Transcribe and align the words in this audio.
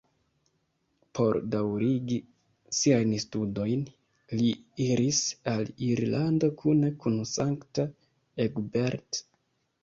Por 1.17 1.35
daŭrigi 1.55 2.15
siajn 2.77 3.13
studojn, 3.23 3.83
li 4.39 4.47
iris 4.87 5.21
al 5.53 5.69
Irlando 5.89 6.51
kune 6.63 6.91
kun 7.05 7.21
Sankta 7.35 7.87
Egbert. 8.49 9.23